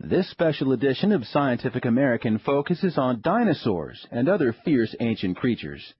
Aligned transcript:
This 0.00 0.30
special 0.30 0.70
edition 0.70 1.10
of 1.10 1.26
Scientific 1.26 1.84
American 1.84 2.38
focuses 2.38 2.96
on 2.96 3.20
dinosaurs 3.20 4.06
and 4.12 4.28
other 4.28 4.52
fierce 4.64 4.94
ancient 5.00 5.36
creatures. 5.36 5.92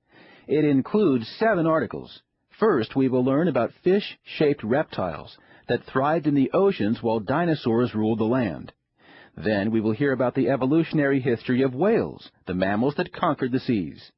It 0.47 0.65
includes 0.65 1.27
seven 1.41 1.67
articles. 1.67 2.23
First, 2.61 2.95
we 2.95 3.09
will 3.09 3.25
learn 3.25 3.49
about 3.49 3.73
fish-shaped 3.83 4.63
reptiles 4.63 5.37
that 5.67 5.83
thrived 5.83 6.29
in 6.29 6.37
the 6.37 6.53
oceans 6.53 7.03
while 7.03 7.19
dinosaurs 7.19 7.93
ruled 7.93 8.21
the 8.21 8.25
land. 8.25 8.73
Then 9.37 9.73
we 9.73 9.81
will 9.81 9.91
hear 9.91 10.13
about 10.13 10.37
the 10.37 10.49
evolutionary 10.49 11.19
history 11.19 11.63
of 11.63 11.75
whales, 11.75 12.31
the 12.47 12.55
mammals 12.55 12.95
that 12.99 13.13
conquered 13.13 13.51
the 13.51 13.59
seas. 13.59 14.13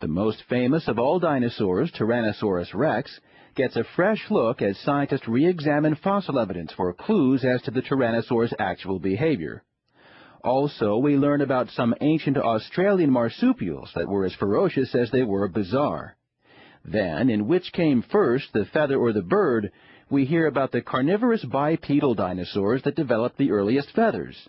The 0.00 0.06
most 0.06 0.44
famous 0.48 0.86
of 0.86 1.00
all 1.00 1.18
dinosaurs, 1.18 1.90
Tyrannosaurus 1.90 2.72
rex, 2.72 3.18
gets 3.56 3.74
a 3.74 3.82
fresh 3.82 4.30
look 4.30 4.62
as 4.62 4.78
scientists 4.78 5.26
re-examine 5.26 5.96
fossil 5.96 6.38
evidence 6.38 6.72
for 6.72 6.92
clues 6.92 7.44
as 7.44 7.60
to 7.62 7.72
the 7.72 7.82
Tyrannosaur's 7.82 8.54
actual 8.60 9.00
behavior. 9.00 9.64
Also, 10.44 10.98
we 10.98 11.16
learn 11.16 11.40
about 11.40 11.70
some 11.70 11.96
ancient 12.00 12.36
Australian 12.36 13.10
marsupials 13.10 13.90
that 13.96 14.06
were 14.06 14.24
as 14.24 14.34
ferocious 14.34 14.94
as 14.94 15.10
they 15.10 15.24
were 15.24 15.48
bizarre. 15.48 16.16
Then, 16.84 17.28
in 17.28 17.48
which 17.48 17.72
came 17.72 18.02
first, 18.02 18.52
the 18.52 18.66
feather 18.66 18.96
or 18.96 19.12
the 19.12 19.22
bird, 19.22 19.72
we 20.08 20.26
hear 20.26 20.46
about 20.46 20.70
the 20.70 20.80
carnivorous 20.80 21.44
bipedal 21.44 22.14
dinosaurs 22.14 22.84
that 22.84 22.94
developed 22.94 23.36
the 23.36 23.50
earliest 23.50 23.90
feathers. 23.90 24.48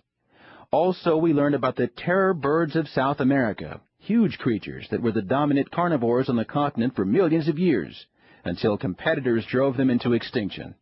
Also, 0.72 1.18
we 1.18 1.34
learn 1.34 1.56
about 1.56 1.76
the 1.76 1.88
terror 1.88 2.36
birds 2.36 2.76
of 2.76 2.88
South 2.90 3.20
America, 3.20 3.82
huge 4.10 4.40
creatures 4.40 4.88
that 4.90 5.04
were 5.04 5.12
the 5.12 5.22
dominant 5.22 5.70
carnivores 5.70 6.30
on 6.30 6.36
the 6.36 6.44
continent 6.44 6.96
for 6.96 7.06
millions 7.06 7.48
of 7.48 7.60
years 7.60 8.08
until 8.44 8.76
competitors 8.76 9.46
drove 9.46 9.78
them 9.78 9.92
into 9.92 10.14
extinction. 10.14 10.74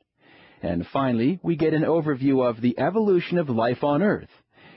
And 0.64 0.88
finally, 0.94 1.38
we 1.44 1.58
get 1.58 1.74
an 1.74 1.84
overview 1.84 2.50
of 2.50 2.62
the 2.62 2.80
evolution 2.80 3.38
of 3.38 3.50
life 3.50 3.84
on 3.84 4.02
Earth 4.02 4.30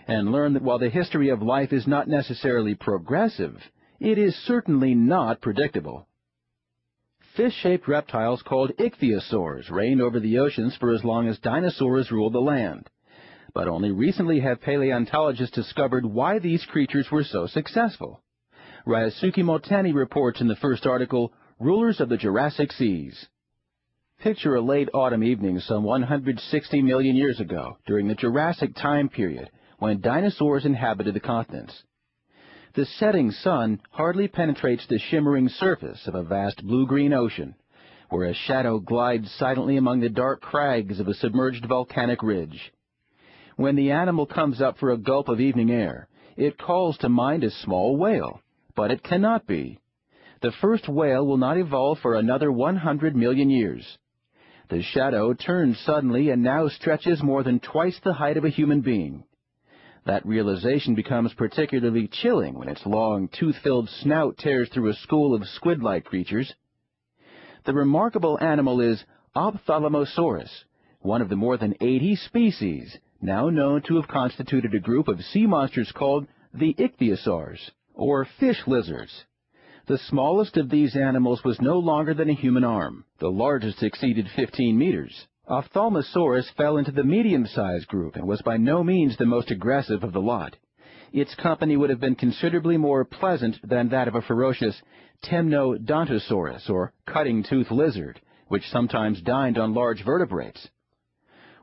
and 0.08 0.32
learn 0.32 0.54
that 0.54 0.64
while 0.64 0.80
the 0.80 0.90
history 0.90 1.28
of 1.28 1.42
life 1.42 1.72
is 1.72 1.86
not 1.86 2.08
necessarily 2.08 2.74
progressive, 2.74 3.56
it 4.00 4.18
is 4.18 4.34
certainly 4.34 4.96
not 4.96 5.40
predictable. 5.40 6.08
Fish-shaped 7.36 7.86
reptiles 7.86 8.42
called 8.42 8.72
ichthyosaurs 8.80 9.70
reigned 9.70 10.02
over 10.02 10.18
the 10.18 10.40
oceans 10.40 10.76
for 10.80 10.92
as 10.92 11.04
long 11.04 11.28
as 11.28 11.38
dinosaurs 11.38 12.10
ruled 12.10 12.32
the 12.32 12.40
land. 12.40 12.90
But 13.54 13.68
only 13.68 13.92
recently 13.92 14.40
have 14.40 14.60
paleontologists 14.60 15.54
discovered 15.54 16.04
why 16.04 16.40
these 16.40 16.64
creatures 16.64 17.06
were 17.12 17.22
so 17.22 17.46
successful. 17.46 18.20
Ryosuke 18.90 19.44
Motani 19.44 19.94
reports 19.94 20.40
in 20.40 20.48
the 20.48 20.56
first 20.56 20.84
article, 20.84 21.32
Rulers 21.60 22.00
of 22.00 22.08
the 22.08 22.16
Jurassic 22.16 22.72
Seas. 22.72 23.28
Picture 24.18 24.56
a 24.56 24.60
late 24.60 24.88
autumn 24.92 25.22
evening 25.22 25.60
some 25.60 25.84
160 25.84 26.82
million 26.82 27.14
years 27.14 27.38
ago, 27.38 27.78
during 27.86 28.08
the 28.08 28.16
Jurassic 28.16 28.74
time 28.74 29.08
period, 29.08 29.48
when 29.78 30.00
dinosaurs 30.00 30.66
inhabited 30.66 31.14
the 31.14 31.20
continents. 31.20 31.84
The 32.74 32.84
setting 32.84 33.30
sun 33.30 33.78
hardly 33.92 34.26
penetrates 34.26 34.84
the 34.88 34.98
shimmering 34.98 35.48
surface 35.48 36.08
of 36.08 36.16
a 36.16 36.24
vast 36.24 36.60
blue-green 36.66 37.12
ocean, 37.12 37.54
where 38.08 38.26
a 38.26 38.34
shadow 38.34 38.80
glides 38.80 39.30
silently 39.38 39.76
among 39.76 40.00
the 40.00 40.08
dark 40.08 40.40
crags 40.40 40.98
of 40.98 41.06
a 41.06 41.14
submerged 41.14 41.64
volcanic 41.64 42.24
ridge. 42.24 42.72
When 43.54 43.76
the 43.76 43.92
animal 43.92 44.26
comes 44.26 44.60
up 44.60 44.78
for 44.78 44.90
a 44.90 44.98
gulp 44.98 45.28
of 45.28 45.38
evening 45.38 45.70
air, 45.70 46.08
it 46.36 46.58
calls 46.58 46.98
to 46.98 47.08
mind 47.08 47.44
a 47.44 47.52
small 47.52 47.96
whale, 47.96 48.40
but 48.74 48.90
it 48.90 49.02
cannot 49.02 49.46
be, 49.46 49.78
the 50.42 50.52
first 50.60 50.88
whale 50.88 51.26
will 51.26 51.36
not 51.36 51.58
evolve 51.58 51.98
for 52.00 52.14
another 52.14 52.50
100 52.50 53.14
million 53.14 53.50
years. 53.50 53.98
The 54.68 54.82
shadow 54.82 55.34
turns 55.34 55.78
suddenly 55.80 56.30
and 56.30 56.42
now 56.42 56.68
stretches 56.68 57.22
more 57.22 57.42
than 57.42 57.60
twice 57.60 57.98
the 58.02 58.14
height 58.14 58.36
of 58.36 58.44
a 58.44 58.50
human 58.50 58.80
being. 58.80 59.24
That 60.06 60.24
realization 60.24 60.94
becomes 60.94 61.34
particularly 61.34 62.08
chilling 62.08 62.54
when 62.54 62.68
its 62.68 62.86
long, 62.86 63.28
tooth-filled 63.28 63.88
snout 63.88 64.38
tears 64.38 64.70
through 64.70 64.88
a 64.88 64.94
school 64.94 65.34
of 65.34 65.46
squid-like 65.46 66.04
creatures. 66.04 66.54
The 67.66 67.74
remarkable 67.74 68.38
animal 68.40 68.80
is 68.80 69.04
Ophthalmosaurus, 69.36 70.50
one 71.00 71.20
of 71.20 71.28
the 71.28 71.36
more 71.36 71.58
than 71.58 71.74
80 71.80 72.16
species 72.16 72.96
now 73.20 73.50
known 73.50 73.82
to 73.82 73.96
have 73.96 74.08
constituted 74.08 74.74
a 74.74 74.80
group 74.80 75.08
of 75.08 75.20
sea 75.20 75.46
monsters 75.46 75.92
called 75.92 76.26
the 76.54 76.74
ichthyosaurs, 76.74 77.58
or 78.00 78.26
fish 78.38 78.56
lizards. 78.66 79.26
The 79.86 79.98
smallest 80.08 80.56
of 80.56 80.70
these 80.70 80.96
animals 80.96 81.44
was 81.44 81.60
no 81.60 81.78
longer 81.78 82.14
than 82.14 82.30
a 82.30 82.34
human 82.34 82.64
arm. 82.64 83.04
The 83.18 83.30
largest 83.30 83.82
exceeded 83.82 84.26
15 84.34 84.76
meters. 84.76 85.26
Ophthalmosaurus 85.46 86.50
fell 86.56 86.78
into 86.78 86.92
the 86.92 87.04
medium-sized 87.04 87.86
group 87.88 88.16
and 88.16 88.26
was 88.26 88.40
by 88.40 88.56
no 88.56 88.82
means 88.82 89.16
the 89.16 89.26
most 89.26 89.50
aggressive 89.50 90.02
of 90.02 90.14
the 90.14 90.20
lot. 90.20 90.56
Its 91.12 91.34
company 91.34 91.76
would 91.76 91.90
have 91.90 92.00
been 92.00 92.14
considerably 92.14 92.78
more 92.78 93.04
pleasant 93.04 93.56
than 93.62 93.90
that 93.90 94.08
of 94.08 94.14
a 94.14 94.22
ferocious 94.22 94.80
Temnodontosaurus, 95.24 96.70
or 96.70 96.94
cutting-tooth 97.06 97.70
lizard, 97.70 98.18
which 98.48 98.68
sometimes 98.70 99.20
dined 99.20 99.58
on 99.58 99.74
large 99.74 100.02
vertebrates. 100.04 100.68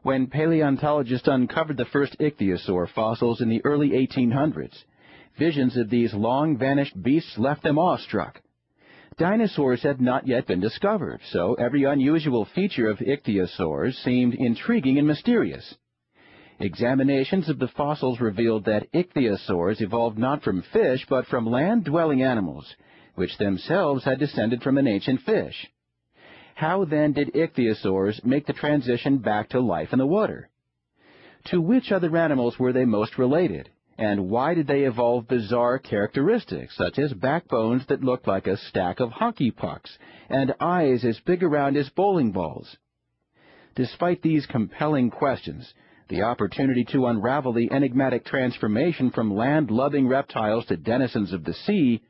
When 0.03 0.27
paleontologists 0.27 1.27
uncovered 1.27 1.77
the 1.77 1.85
first 1.85 2.15
ichthyosaur 2.19 2.89
fossils 2.93 3.41
in 3.41 3.49
the 3.49 3.65
early 3.65 3.89
1800s, 3.91 4.83
Visions 5.37 5.77
of 5.77 5.89
these 5.89 6.13
long-vanished 6.13 7.01
beasts 7.01 7.37
left 7.37 7.63
them 7.63 7.77
awestruck. 7.77 8.41
Dinosaurs 9.17 9.83
had 9.83 9.99
not 9.99 10.27
yet 10.27 10.47
been 10.47 10.59
discovered, 10.59 11.19
so 11.31 11.53
every 11.55 11.83
unusual 11.83 12.45
feature 12.45 12.87
of 12.87 12.99
ichthyosaurs 12.99 13.93
seemed 14.03 14.35
intriguing 14.35 14.97
and 14.97 15.07
mysterious. 15.07 15.75
Examinations 16.59 17.49
of 17.49 17.59
the 17.59 17.67
fossils 17.67 18.19
revealed 18.19 18.65
that 18.65 18.91
ichthyosaurs 18.93 19.81
evolved 19.81 20.17
not 20.17 20.41
from 20.43 20.63
fish, 20.73 21.05
but 21.07 21.25
from 21.27 21.45
land-dwelling 21.45 22.23
animals, 22.23 22.75
which 23.15 23.37
themselves 23.37 24.03
had 24.03 24.19
descended 24.19 24.63
from 24.63 24.77
an 24.77 24.87
ancient 24.87 25.21
fish. 25.21 25.67
How 26.55 26.85
then 26.85 27.13
did 27.13 27.33
ichthyosaurs 27.33 28.25
make 28.25 28.47
the 28.47 28.53
transition 28.53 29.19
back 29.19 29.49
to 29.49 29.59
life 29.59 29.93
in 29.93 29.99
the 29.99 30.07
water? 30.07 30.49
To 31.45 31.61
which 31.61 31.91
other 31.91 32.15
animals 32.17 32.57
were 32.57 32.73
they 32.73 32.85
most 32.85 33.19
related? 33.19 33.69
And 33.97 34.29
why 34.29 34.53
did 34.53 34.67
they 34.67 34.83
evolve 34.83 35.27
bizarre 35.27 35.79
characteristics, 35.79 36.75
such 36.75 36.99
as 36.99 37.13
backbones 37.13 37.85
that 37.87 38.03
looked 38.03 38.27
like 38.27 38.45
a 38.45 38.57
stack 38.57 38.99
of 38.99 39.11
hockey 39.11 39.49
pucks, 39.49 39.97
and 40.29 40.53
eyes 40.59 41.03
as 41.03 41.19
big 41.21 41.41
around 41.41 41.75
as 41.77 41.89
bowling 41.89 42.31
balls? 42.31 42.77
Despite 43.75 44.21
these 44.21 44.45
compelling 44.45 45.09
questions, 45.09 45.73
the 46.09 46.21
opportunity 46.21 46.85
to 46.85 47.07
unravel 47.07 47.53
the 47.53 47.71
enigmatic 47.71 48.23
transformation 48.23 49.09
from 49.09 49.33
land-loving 49.33 50.07
reptiles 50.07 50.65
to 50.67 50.77
denizens 50.77 51.33
of 51.33 51.43
the 51.43 51.53
sea 51.53 52.01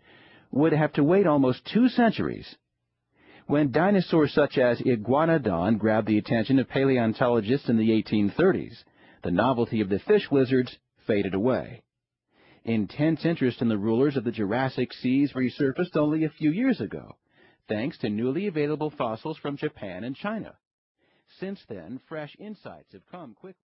would 0.52 0.74
have 0.74 0.94
to 0.94 1.04
wait 1.04 1.26
almost 1.26 1.66
two 1.66 1.88
centuries. 1.88 2.56
When 3.48 3.72
dinosaurs 3.72 4.34
such 4.34 4.58
as 4.58 4.82
Iguanodon 4.82 5.78
grabbed 5.78 6.08
the 6.08 6.18
attention 6.18 6.60
of 6.60 6.68
paleontologists 6.68 7.70
in 7.70 7.78
the 7.78 7.90
1830s, 7.90 8.84
the 9.24 9.32
novelty 9.32 9.80
of 9.80 9.88
the 9.88 10.00
fish 10.00 10.28
lizards 10.32 10.78
faded 11.08 11.34
away. 11.34 11.82
Intense 12.64 13.26
interest 13.26 13.62
in 13.62 13.70
the 13.70 13.78
rulers 13.78 14.18
of 14.18 14.26
the 14.26 14.32
Jurassic 14.32 14.92
seas 14.94 15.32
resurfaced 15.34 15.96
only 15.96 16.26
a 16.26 16.30
few 16.30 16.52
years 16.52 16.82
ago, 16.82 17.16
thanks 17.68 17.98
to 18.00 18.10
newly 18.10 18.48
available 18.48 18.92
fossils 18.92 19.38
from 19.38 19.58
Japan 19.58 20.04
and 20.04 20.16
China. 20.16 20.54
Since 21.40 21.62
then, 21.70 22.00
fresh 22.08 22.36
insights 22.40 22.94
have 22.94 23.06
come 23.10 23.34
quickly. 23.34 23.67